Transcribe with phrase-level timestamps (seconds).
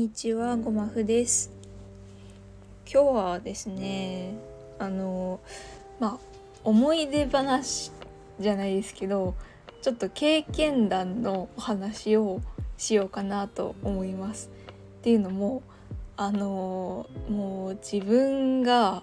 [0.00, 1.50] にちはごまふです。
[2.90, 4.32] 今日はですね
[4.78, 5.40] あの
[5.98, 6.18] まあ
[6.64, 7.92] 思い出話
[8.40, 9.34] じゃないですけど
[9.82, 12.40] ちょっと経験談のお話を
[12.78, 14.48] しようかなと思います。
[15.00, 15.62] っていうのも
[16.16, 19.02] あのもう自分が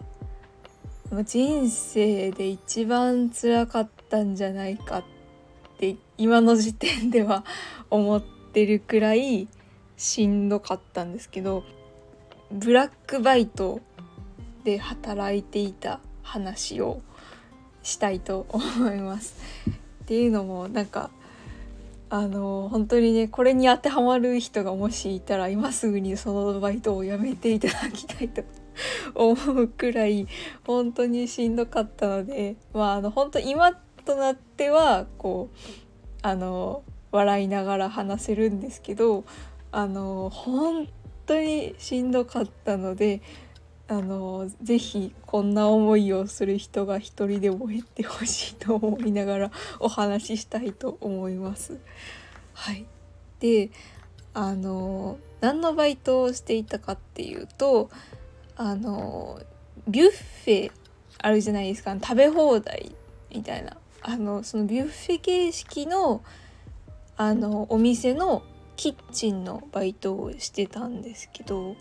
[1.26, 5.04] 人生で一番辛かったんじゃないかっ
[5.78, 7.46] て今の時点では
[7.92, 8.20] 思っ
[8.52, 9.48] てるくらい
[9.98, 11.64] しんどかったんですけど
[12.52, 13.82] ブラックバイト
[14.64, 17.02] で働いていた話を
[17.84, 19.36] したいと思います。
[20.04, 21.10] っていうのもなんか
[22.10, 28.44] あの本当にねこれに当てはまる人がもしいたら今すぐにそのバイトをやめていただきたいと
[29.16, 30.28] 思うくらい
[30.66, 33.74] 本当にしんどかったのでまああの本当今
[34.06, 35.58] となってはこう
[36.22, 39.26] あの笑いながら話せるんですけど
[39.78, 40.88] あの本
[41.28, 43.22] 当にしんどかったので
[43.88, 51.78] あのぜひこんな思いをする人が一人でも減ってほしいと思いながらお話ししたいと思います。
[52.56, 52.88] はい、
[53.40, 53.70] で
[54.34, 57.92] あの何のバイトをしていたかっていうと
[58.56, 59.40] あの
[59.88, 60.72] ビュッフェ
[61.20, 61.96] あるじゃないですか。
[62.02, 62.96] 食べ放題
[63.32, 63.78] みたいな。
[64.02, 66.24] あのそのビュッフェ形式の
[67.16, 68.42] あのお店の
[68.78, 71.76] キッチンのバイトをしてたんですけど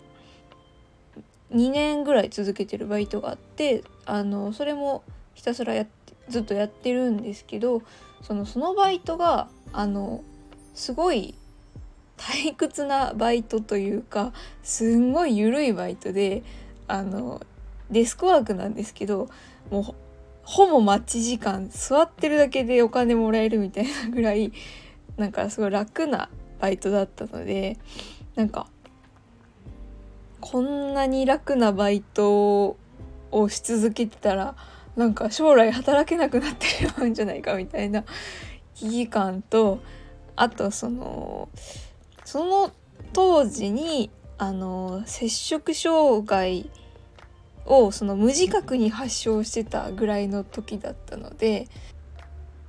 [1.53, 7.83] 2年ぐらい続けてるバイトがあってあのそれもひたすらやってずっとやってるんですけど
[8.21, 10.23] そのそのバイトがあの
[10.73, 11.35] すごい
[12.17, 16.43] 退屈なバイトというかすんごい緩いバイトで
[16.87, 17.41] あの
[17.91, 19.29] デスクワークなんですけど
[19.69, 19.83] もう
[20.43, 24.51] ほぼ待ち時間座ってるだけでお金もらえるみたいなぐらい
[25.17, 26.29] なんかすごい楽な
[26.59, 27.77] バイトだったので
[28.35, 28.67] なんか
[30.39, 32.77] こんなに楽なバイト
[33.31, 34.55] をし続けてたら
[34.95, 38.03] なんか将来働けなくなってしまうんじゃないかみたいな
[38.75, 39.79] 危機感と
[40.35, 41.49] あとその
[42.23, 42.71] その
[43.13, 46.69] 当時にあの摂食障害
[47.65, 51.67] をその無自覚に発症してたぐらいの時だったので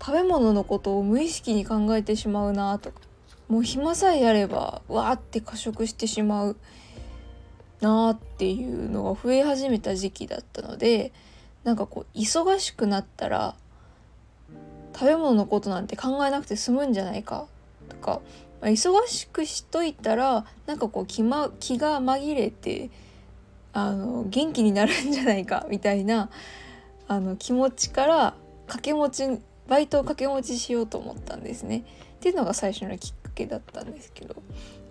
[0.01, 3.01] 食べ物のことを無意識に考えてしまうなとか
[3.49, 6.57] もう暇さえあればわーって過食してしまう
[7.81, 11.13] なーっていうのが増え始めた時期だったので
[11.65, 13.55] なんかこう忙しくなったら
[14.95, 17.47] 食べ物のことなんて考えなくて済むんじゃないか？
[17.89, 18.21] とか、
[18.61, 22.91] まあ、忙しくしといたらなんかこう気,、ま、気が紛れて
[23.73, 25.67] あの元気になるんじゃないか？
[25.71, 26.31] みたいな
[27.07, 28.35] あの気持ちから
[28.67, 31.85] 掛け持ちバイトを掛け持ちしようと思ったんですね。
[32.17, 34.43] っていうのが最初のきっけだったんですけど、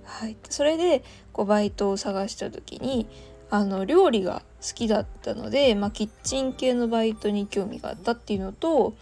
[0.04, 1.04] はい、それで
[1.34, 3.08] こうバイトを探した時に
[3.50, 8.96] あの料理が好きだったので、まあ、キッチン系のバイトに興味があったっていうのと、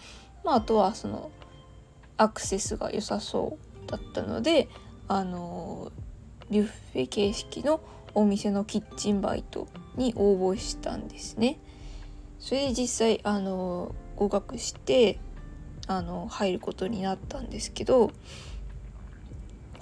[0.43, 1.31] まあ、あとはその
[2.17, 4.69] アクセスが良さそうだったので
[5.07, 5.91] あの
[6.49, 7.81] ビュッフェ形式の
[8.13, 11.59] お店のキッチンバイトに応募したんですね。
[12.39, 15.19] それで実際あの合格して
[15.87, 18.11] あの入ることになったんですけど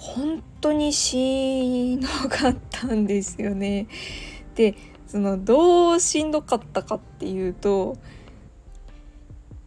[0.04, 3.86] 本当にしんどかったんですよね。
[4.54, 4.74] で
[5.06, 7.96] そのどうしんどかったかっていうと、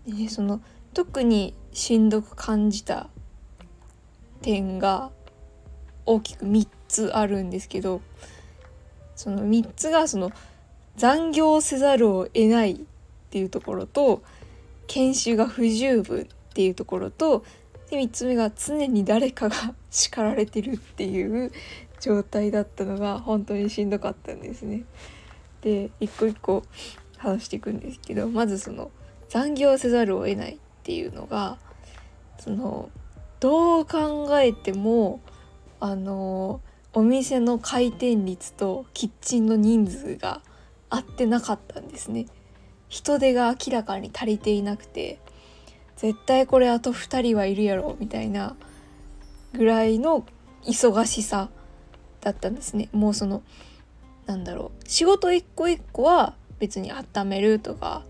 [0.06, 0.62] ね、その
[0.94, 3.10] 特にしんどく感じた
[4.42, 5.10] 点が
[6.06, 8.02] 大きく3つあるんですけど
[9.16, 10.32] その3つがその
[10.96, 12.80] 残業せざるを得ないっ
[13.32, 14.22] ていうところと
[14.86, 17.44] 研修が不十分っていうところと
[17.90, 21.52] で3つ目が常に誰かが叱られてるっていう
[22.00, 24.84] 状態だったのが本当にしんどかったんですね。
[25.62, 26.64] で一個一個
[27.18, 28.92] 話していくんですけどまずその
[29.30, 31.58] 残業せざるを得ないっていうのが
[32.40, 32.90] その
[33.40, 35.22] どう考えても
[35.80, 36.62] あの
[36.94, 40.42] お店の回転率とキッチンの人数が
[40.90, 42.26] 合ってなかったんですね。
[42.90, 45.20] 人手が明らかに足りていなくて
[45.98, 48.56] 絶対これあと2人はいるやろみたいな
[49.54, 50.26] ぐらいの
[50.66, 51.50] 忙しさ
[52.22, 52.90] だったんですね。
[52.92, 53.42] もうその
[54.26, 58.04] なんだろう仕事一個一個は別に温めるとか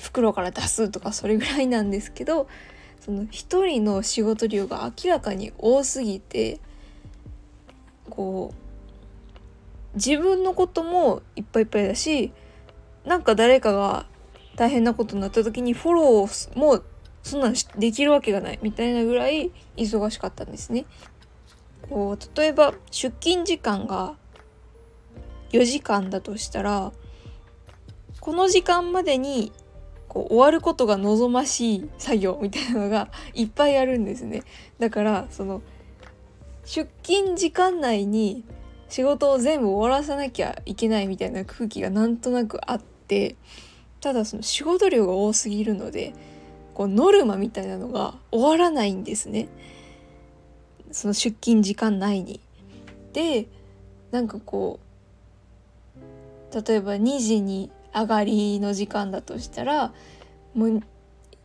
[0.00, 2.46] 袋から出すとかそれぐらいなんですけど
[3.00, 6.60] その一人の仕事量が明らかに多すぎて
[8.08, 12.32] こう自分のこともいっぱいいっぱいだし
[13.04, 14.06] なんか誰かが
[14.56, 16.82] 大変なことになった時にフォローも
[17.22, 20.84] そんなんできるわけがないみたいなぐらい忙しかったんですね。
[21.88, 24.16] こう例えば出勤時間が
[25.50, 26.92] 4時間だとしたら
[28.20, 29.52] この時間までに
[30.08, 34.42] こう終わることが望ましい作業みたいなのがいっぱいあるんですね
[34.78, 35.62] だからその
[36.64, 38.44] 出勤時間内に
[38.88, 43.36] 仕事を全部終わらさなきゃいけないみたいな空気がなんとなくあって
[44.02, 46.12] ただその仕事量が多すぎるので
[46.74, 49.48] こうノルマみたいなのが終わらないんですね
[50.90, 52.40] その出勤時間内に。
[53.14, 53.46] で
[54.10, 54.80] なんかこ
[56.50, 59.92] う例えば2時に上がりの時間だとしたら
[60.54, 60.82] もう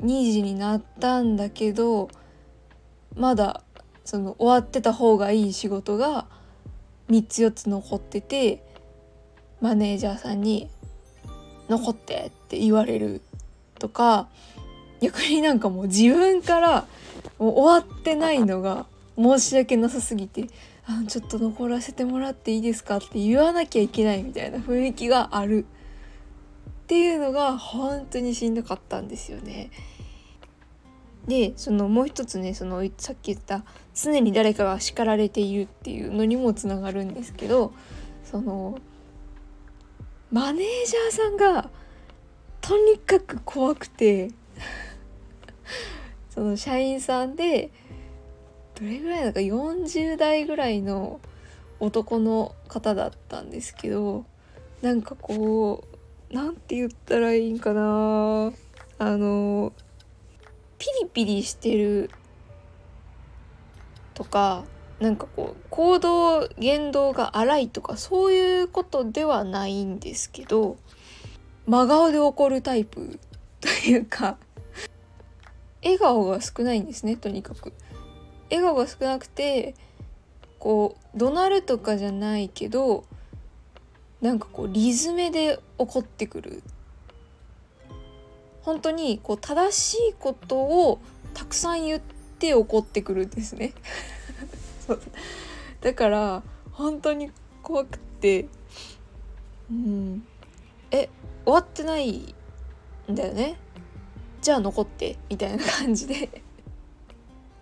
[0.03, 2.09] 2時になったんだけど
[3.15, 3.63] まだ
[4.03, 6.25] その終わってた方がいい仕事が
[7.09, 8.63] 3つ4つ残ってて
[9.61, 10.69] マネージャーさんに
[11.69, 13.21] 「残って」って言われる
[13.79, 14.27] とか
[15.01, 16.87] 逆になんかもう自分から
[17.39, 18.85] もう終わってないのが
[19.17, 20.47] 申し訳なさすぎて
[20.85, 29.69] 「あちょっと残らせてもらっていいですか?」って言わなきゃいけないみたいな雰囲気があるっていうのが本当にしんどかったんですよね。
[31.27, 37.73] でそのもう一つねそのさっき言った常に誰かが叱られているっていうのにもつながるんですけど
[38.23, 38.79] その
[40.31, 41.69] マネージャーさんが
[42.59, 44.31] とにかく怖くて
[46.29, 47.71] その社員さんで
[48.75, 51.21] どれぐらいだか40代ぐらいの
[51.79, 54.25] 男の方だったんですけど
[54.81, 55.85] なんかこ
[56.31, 58.51] うなんて言ったらいいんかな
[58.99, 59.71] あの
[60.77, 62.11] ピリピリしてる
[64.13, 64.65] とか
[64.99, 70.77] なんかこう行動言動が荒いとかそういうことではないんですけど
[71.67, 73.19] 真顔で怒るタイプ
[73.61, 74.37] というか
[75.83, 77.73] 笑顔が少ないんですねとにかく。
[78.49, 79.75] 笑顔が少なくて
[80.59, 83.03] こう怒鳴るとかじゃないけど
[84.21, 86.63] なんかこうリズムで怒ってくる
[88.61, 90.99] 本当にこう正しいことを
[91.33, 92.01] たくさん言っ
[92.39, 93.73] て怒ってくるんですね
[94.87, 95.01] そう
[95.81, 97.31] だから本当に
[97.61, 98.47] 怖くて。
[99.69, 100.25] うん。
[100.91, 101.09] え
[101.43, 102.33] 終わってない
[103.11, 103.57] んだよね？
[104.41, 105.17] じゃあ残って。
[105.29, 106.41] みたいな感じで。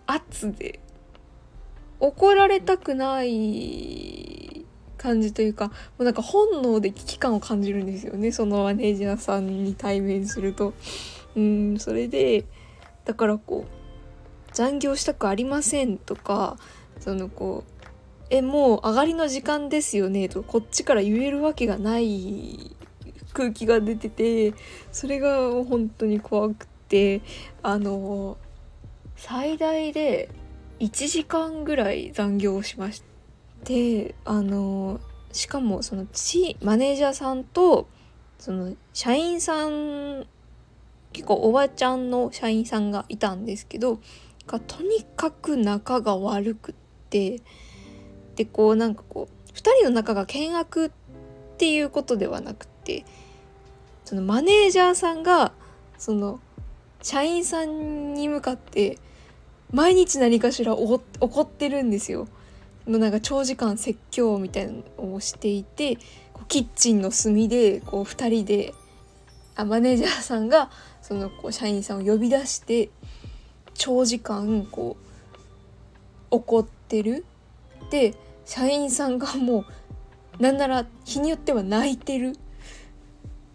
[0.06, 0.80] 圧で。
[1.98, 4.64] 怒られたくない
[4.98, 8.32] 感じというかもうなんか本能で危機感を感じるんですよね。
[8.32, 10.74] そのマネージャーさんに対面すると。
[11.34, 12.44] うんそれで
[13.04, 16.56] だからこう残業したくありませんとか
[17.00, 17.86] そのこう
[18.30, 22.76] えもう上がりの時間ですよねとこっちから言えるわけがない
[23.32, 24.54] 空気が出てて
[24.90, 27.20] それが本当に怖くて
[27.62, 28.38] あの
[29.16, 30.30] 最大で
[30.80, 33.02] 1時間ぐらい残業をしまし
[33.64, 35.00] てあの
[35.32, 37.88] しかもそのチマネージャーさんと
[38.38, 40.26] その社員さん
[41.12, 44.00] 結構おばちゃんの社員さんがいたんですけど
[44.46, 46.74] がとにかく仲が悪く
[47.06, 47.40] って
[48.34, 50.90] でこうなんかこう2人の仲が険悪っ
[51.56, 53.04] ていうことではなくて
[54.04, 55.52] そのマネージャーさんが
[55.98, 56.40] その
[57.02, 58.98] 社員さんに向かって
[59.72, 61.00] 毎日何かしら怒
[61.40, 62.28] ってるんですよ。
[62.86, 65.98] のなんか長時間説教みたいなのをしていて
[66.46, 68.74] キッチンの隅でこう2人で
[69.56, 70.70] あマネージャーさんが
[71.02, 72.90] そのこう社員さんを呼び出して
[73.74, 75.06] 長時間こう
[76.30, 77.24] 怒っててる。
[77.90, 78.14] で
[78.44, 79.64] 社員さんがも
[80.38, 82.34] うなんなら日によっては泣いてるっ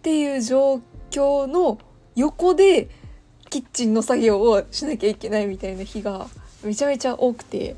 [0.02, 1.78] ていう状況の
[2.14, 2.88] 横で
[3.50, 6.26] キッチンの作業をしなきゃいけないみたいな日が
[6.62, 7.76] めちゃめちゃ多くて。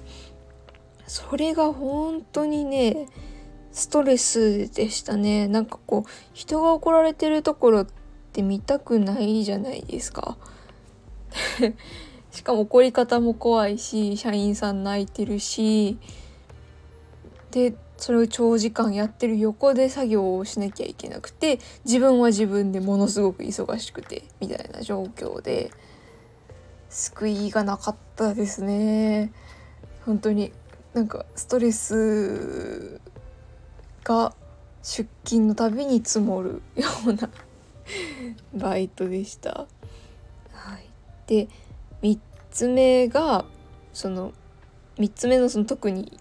[1.07, 3.09] それが本当にね
[3.73, 5.49] ストレスでしたね。
[5.49, 7.87] なんかこう人が怒られてるところっ
[8.33, 10.39] て見たくないじゃないですか。
[12.35, 15.99] しかも怒り方も怖いし社員さん泣いてるし
[17.53, 25.71] でそれを長時間やってる横で作業をしなきゃいけなくて自分は自分でものすごく忙しくてみたいな状況で
[26.91, 29.33] 救いがなかったですね
[30.05, 30.53] 本当に
[30.93, 33.01] なんかストレス
[34.03, 34.35] が
[34.83, 37.31] 出勤のたびに積もるような
[38.55, 39.67] バイトでした。
[40.53, 40.89] はい、
[41.27, 41.49] で
[42.05, 42.19] 3
[42.51, 43.47] つ目が
[43.95, 44.33] その
[44.99, 46.21] 3つ目のその特に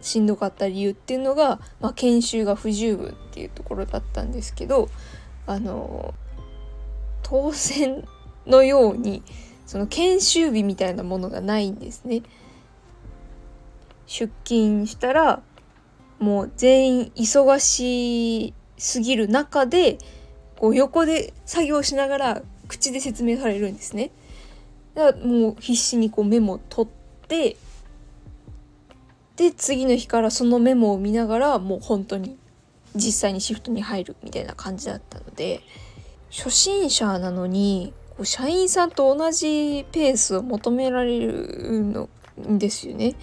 [0.00, 4.88] しんどかった理由っていうのが、まあ、研修が不十分っていうところだったんですけど
[5.46, 6.14] あの
[7.24, 8.06] 当選
[8.46, 9.24] のように
[9.66, 12.22] その研修日みたいなものがないんですね。
[14.06, 15.42] 出勤したら
[16.20, 19.98] もう全員忙しすぎる中で
[20.56, 24.12] こう横で作業しながら口で説明されるんですね。
[24.96, 27.56] だからもう必死にこうメモを取って
[29.36, 32.36] で次の日からそのメモを見ながらもう本当に
[32.94, 35.60] 実際にシフトに入るみたいな感じだったので
[36.30, 42.08] 初心者なのにこう社員さんと同じペースを求められるの
[42.50, 43.14] んですよね。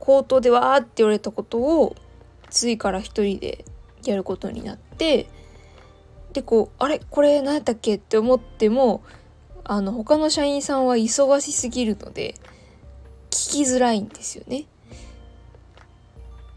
[0.00, 1.94] 口頭でわーって言われたことを
[2.48, 3.64] 次から一人で
[4.04, 5.28] やることになって
[6.32, 7.00] でこうあれ？
[7.10, 7.96] これ何やったっけ？
[7.96, 9.02] って思っても
[9.68, 12.34] あの他の社員さんは忙しすぎるので
[13.30, 14.66] 聞きづらいんですよね。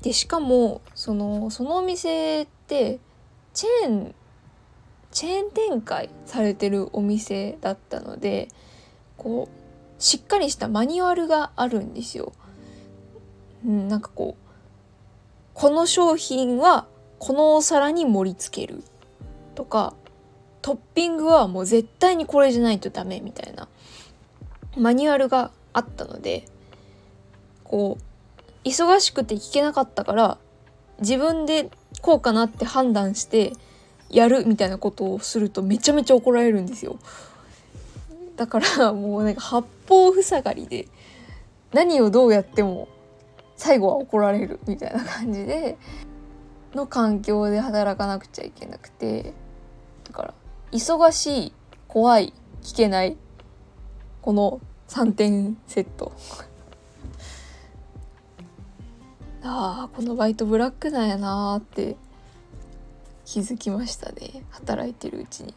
[0.01, 2.99] でしかもそのそのお店って
[3.53, 4.15] チェーン
[5.11, 8.47] チェーン展開されてるお店だったので
[9.17, 12.31] こうしっかりしたマニュアルがあるんですよ。
[13.65, 14.49] うん、なんかこう
[15.53, 16.87] この商品は
[17.17, 18.83] このお皿に盛り付ける
[19.55, 19.93] とか
[20.69, 23.67] トッピングはもう絶対にこれじゃないとダメみたいな
[24.77, 26.45] マニュアルがあったので
[27.63, 30.37] こう忙しくて聞けなかったから
[30.99, 31.71] 自分で
[32.03, 33.53] こうかなって判断して
[34.11, 36.99] やるみたいなことをするとめちゃめちゃ怒られるんですよ。
[38.35, 40.87] だからもうなんか八方塞がりで
[41.73, 42.89] 何をどうやっても
[43.55, 45.79] 最後は怒られるみたいな感じで
[46.75, 49.33] の環境で働かなくちゃいけなくて
[50.03, 50.33] だから
[50.71, 51.53] 忙しい
[51.87, 53.17] 怖い聞けない
[54.21, 56.11] この3点セット
[59.41, 61.97] ああこのバイトブラックなんやなーって
[63.25, 65.55] 気づきましたね働いてるうちに。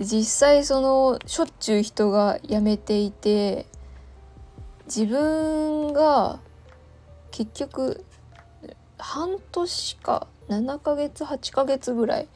[0.00, 3.66] 実際そのしょっちゅう人が辞めていて
[4.86, 6.38] 自分が
[7.32, 8.04] 結局
[8.96, 12.28] 半年か7ヶ月8ヶ月ぐらい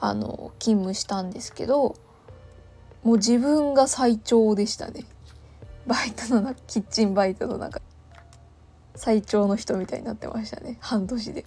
[0.00, 1.96] あの勤務したんですけど
[3.02, 5.04] もう自分が最長でしたね
[5.86, 7.80] バイトのなキッチンバイトの中
[8.94, 11.44] 最長の人みたいになってましたね半年で。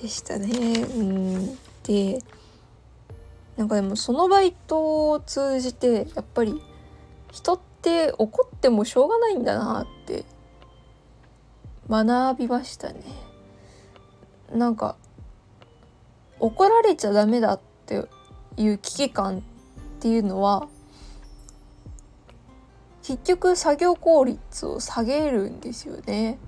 [0.00, 0.48] でしたね。
[0.48, 2.18] うんで
[3.56, 6.60] なんかでもそのバイトを通じてやっぱり
[7.30, 10.24] 人って怒ってもしょうがないんだなって
[11.88, 13.02] 学びましたね。
[14.52, 14.96] なんか
[16.42, 18.04] 怒られちゃダメだって
[18.56, 19.42] いう危機感っ
[20.00, 20.66] ていうのは
[23.04, 26.38] 結局作業効率を下げるんですよね。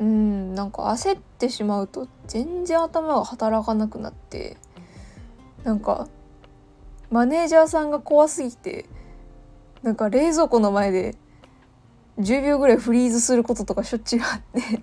[0.00, 4.56] うんなんか焦ってしまうと全然頭が働かなくなって
[5.62, 6.08] なんか
[7.10, 8.86] マネージャーさんが怖すぎて
[9.82, 11.14] なんか冷蔵庫の前で
[12.18, 14.82] 10秒ぐらいフリーズすることとかしょっちゅうあって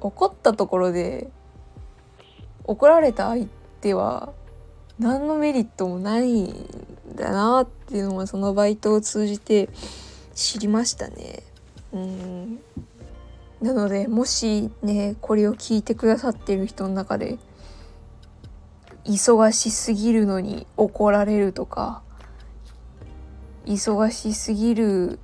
[0.00, 1.30] 怒ったところで
[2.70, 3.46] 怒られた相
[3.80, 4.32] 手は
[5.00, 6.68] 何のメリットもないん
[7.16, 9.68] だなっていうのもそのバイトを通じて
[10.36, 11.42] 知りましたね。
[11.92, 12.60] うん
[13.60, 17.38] なのでもしねこれを聞いてくださってる人の中で
[19.04, 22.02] 忙しすぎるのに怒られるとか
[23.66, 25.18] 忙しすぎる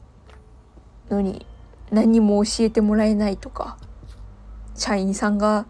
[1.11, 1.47] のに
[1.93, 3.79] 何も教えてもらえないとか
[4.75, 5.67] 社員さんが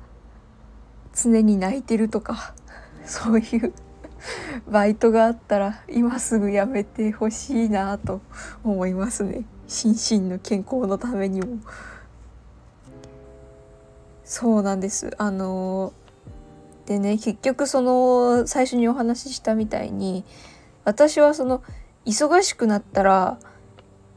[1.16, 2.54] 常に泣いてるとか
[3.06, 3.73] そういう
[4.68, 8.20] バイトがあったら今すぐやめてほしいなと
[8.62, 11.58] 思いますね心身の健康のためにも。
[14.25, 15.92] そうなんですあの
[16.85, 20.25] でね結局その最初にお話ししたみたいに
[20.85, 21.62] 私はその
[22.06, 23.38] 忙しくなったら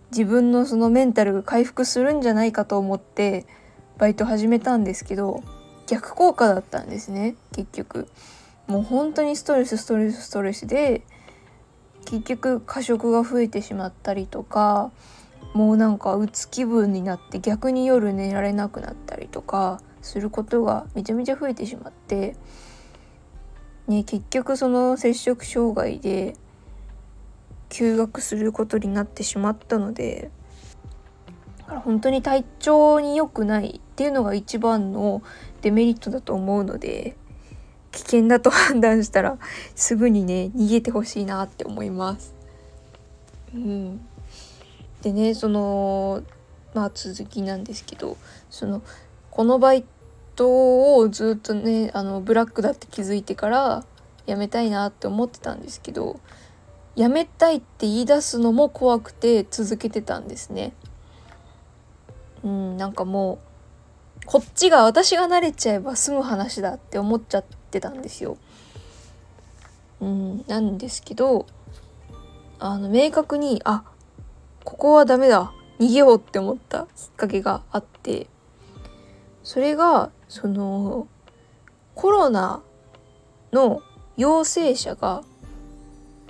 [0.10, 3.46] 自分のそのメンタルが回復するんじゃないかと思って
[4.00, 5.44] バイト始めたんですけど
[5.90, 8.08] 逆効果だったんですね結局。
[8.68, 11.02] もう本当にストレスストレスストレスで
[12.06, 14.92] 結局過食が増えてしまったりとか
[15.54, 22.36] もうなんかうつ気分になって逆に夜寝られなくなったりとかすることがめちゃめちゃ増えてしまって、
[23.88, 26.36] ね、結局その摂食障害で
[27.70, 30.30] 休学することになってしまったので
[31.68, 35.22] 本当に体調に良くないっていうのが一番の
[35.62, 37.16] デメリットだと思うので
[37.92, 39.38] 危険だと判断したら
[39.76, 42.34] すぐにね逃げてほしいなって思います。
[43.54, 44.02] うん、
[45.02, 46.24] でねその
[46.74, 48.18] まあ続きなんですけど
[48.50, 48.82] その
[49.32, 49.86] このバイ
[50.36, 53.84] トをずっとねあのブラックだって気づいてから
[54.28, 56.20] 辞めたいなって思ってたんですけど
[56.96, 60.74] 辞めたいって言い出すのも怖くて続けてたんですね。
[62.44, 63.49] うんなんかもう
[64.30, 68.38] こっちが私が慣れちゃえば済む話だって思っちゃってたんですよ。
[70.02, 71.48] うん、なんですけど
[72.60, 73.82] あの明確にあ
[74.64, 78.28] ここはダメだ逃げようって思ったきっかけがあって
[79.44, 81.08] それがその
[81.96, 82.62] コロナ
[83.52, 83.82] の
[84.16, 85.24] 陽性者が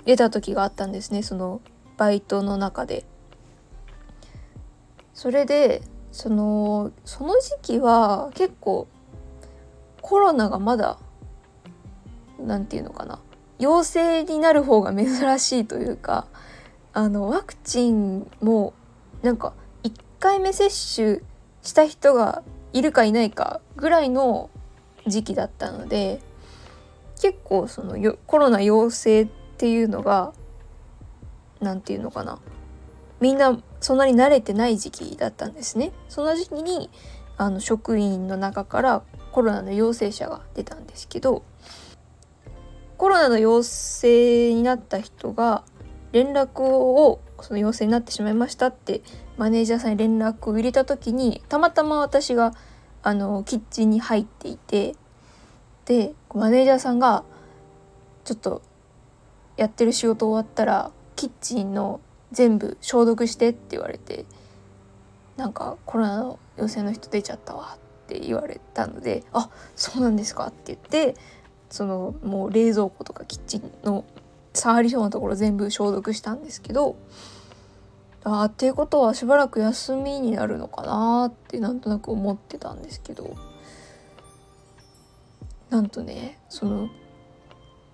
[0.06, 1.60] 出た時があったんですねその
[1.98, 3.04] バイトの中で。
[5.12, 8.88] それでそのその時期は結構
[10.00, 10.98] コロナがまだ
[12.38, 13.20] 何て言うのかな。
[13.58, 16.26] 陽性になる方が珍しいというか
[16.94, 18.72] あのワクチンも
[19.22, 19.52] なんか
[19.82, 21.20] 1回目接種
[21.62, 24.48] した人がいるかいないかぐらいの
[25.06, 26.20] 時期だったので
[27.20, 30.32] 結構そのコロナ陽性っていうのが
[31.60, 32.38] 何て言うのかな。
[33.20, 35.92] みんなそんなに慣れてない時期だったんですね。
[36.08, 36.90] その時期に
[37.36, 41.42] あの職員の中からコロナの陽性者が出たんですけど
[42.98, 45.64] コロナの陽性になった人が
[46.12, 49.02] 連絡をその陽性になってしまいましたって
[49.38, 52.52] マネージャーさんに連絡を入れた時にたまたま私が
[53.02, 54.94] あのキッチンに入っていて
[55.86, 57.24] でマネージャーさんが
[58.24, 58.60] ちょっと
[59.56, 62.00] やってる仕事終わったらキッチンの
[62.32, 64.24] 全部消毒してって言われて
[65.36, 71.16] なんかコロナの陽性の人出ちゃったわって言われたので「あそうなんですか」って言って
[71.70, 74.04] そのもう冷蔵庫とかキッチンの
[74.52, 76.96] 触りそうなところ全部消毒したんですけど
[78.24, 83.34] あっていうことはしばらく休みになるのかなってなんとなく思ってたんですけど
[85.70, 86.90] なんとねその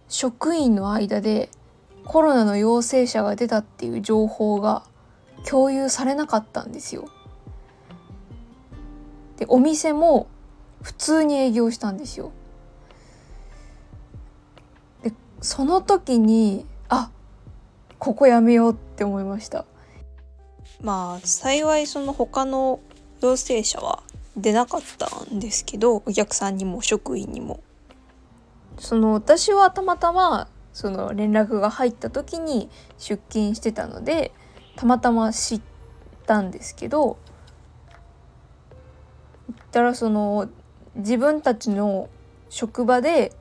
[0.08, 1.50] 職員の間で
[2.06, 4.84] コロナの陽性者が出たっていう情報が
[5.44, 7.08] 共有されなかったんですよ。
[9.36, 10.28] でお店も
[10.82, 12.32] 普通に営業したんですよ。
[15.02, 17.10] でその時にあ
[17.98, 19.64] ここやめようって思いました。
[20.80, 22.80] まあ幸いその他の
[23.20, 24.02] 陽性者は
[24.36, 27.60] 出なかったんですけどお客さんにも職員にも。
[28.78, 34.30] その私はたまたまその連絡が入った時に出勤してたので
[34.76, 35.60] たまたま知っ
[36.26, 37.16] たんですけど
[39.48, 40.50] 言ったらその
[40.96, 42.10] 自分たちの
[42.50, 43.32] 職場で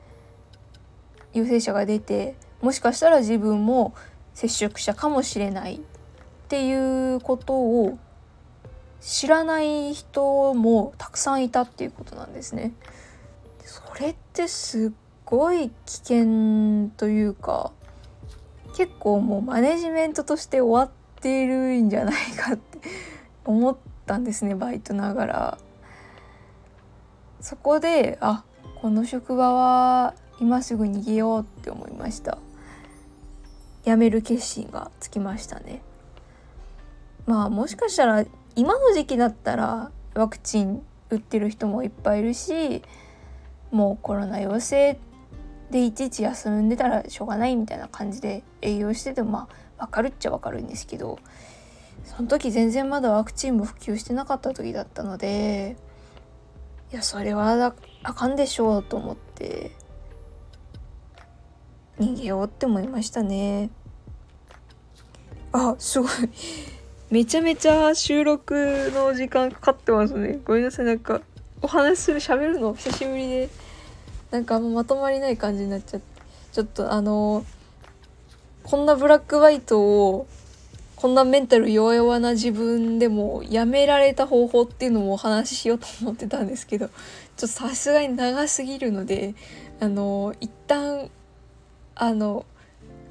[1.34, 3.94] 陽性者が出てもしかしたら自分も
[4.32, 5.80] 接触者かもしれないっ
[6.48, 7.98] ていうことを
[9.02, 12.72] 知らない人もたくさんいたっていうことなんですね。
[13.62, 17.72] それってすっごい危険というか
[18.76, 22.78] 結構もうマネジメントとして終わっているんじゃないかって
[23.44, 25.58] 思ったんですねバイトながら。
[27.46, 28.42] そこであ
[28.80, 32.38] この職場は今すぐ逃げようって思いました
[33.84, 35.80] 辞める決心がつきましたね
[37.24, 38.24] まあもしかしたら
[38.56, 42.82] 今の時期だったらワクチン打ってる人もいっぱいいるし
[43.70, 44.98] もうコロナ陽性
[45.70, 49.48] でいちいち休んでたらしょうがないみたいな感じで営業しててもま
[49.78, 51.18] あ分かるっちゃ分かるんですけど
[52.04, 55.76] その時全然まだワクチンも普及してなかった時だったので
[56.92, 59.72] いやそれはあかんでしょうと思って
[61.98, 63.70] 逃げようって思いましたね。
[65.52, 66.10] あすごい。
[67.10, 70.38] めちゃめちゃ収録の時間かかってますね。
[70.44, 70.86] ごめんなさい。
[70.86, 71.22] なんか
[71.62, 73.48] お話しする喋るの久しぶりで。
[74.30, 76.16] なんかあんままとまりない感じになっちゃって
[76.56, 77.44] ちょっとあの
[78.62, 80.26] こんなブラックバイトを
[80.96, 89.34] こんなメンタル弱々な自分でもやめられた方法っていうのもお話ししようと思ってたんですけどちょっとさすがに長すぎるので
[89.80, 91.10] あの一旦
[91.94, 92.46] あの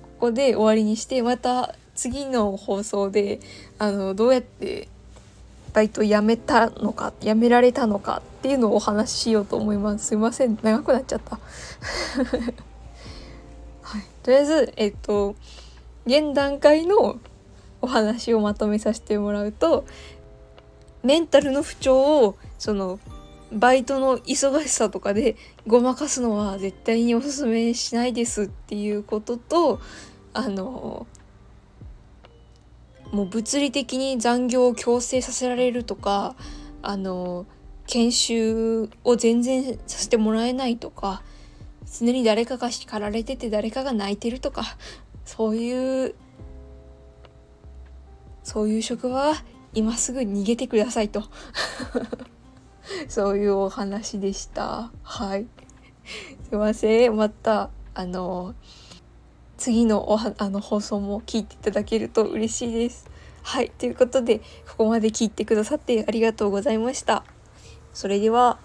[0.01, 3.39] ここで終わりにしてまた次の放送で
[3.77, 4.87] あのどうやって
[5.73, 10.05] バイト辞めたのか辞められたのかっていうのをお話ししようと思います。
[10.05, 10.55] すいません。
[10.61, 11.39] 長くなっちゃった。
[13.81, 14.03] はい。
[14.21, 15.35] とりあえずえっと
[16.05, 17.17] 現段階の
[17.81, 19.83] お話をまとめさせてもらうと
[21.01, 22.99] メンタルの不調をその
[23.51, 29.79] バイトの忙しさとかでごまかすのは絶対におすすめしないですっていうことと
[30.33, 31.07] あの
[33.11, 36.35] もう物理的に残業を強制させられるとか
[36.83, 37.47] あの
[37.95, 41.23] 研修を全然させてもらえないとか
[41.97, 44.65] 常に誰かが叱られてて誰かが泣いてるとか
[45.23, 46.15] そういう
[48.43, 49.35] そういう職場は
[49.73, 51.23] 今すぐ逃げてくださいと。
[53.07, 54.91] そういうお話でした。
[55.01, 55.47] はい。
[56.49, 57.15] すいません。
[57.15, 58.55] またあの
[59.57, 63.09] 次のおはあの放送も聞いていただけると嬉しいです。
[63.41, 63.71] はい。
[63.71, 67.25] ということでここまで聞いてくださってありがとうございました。
[67.95, 68.57] それでは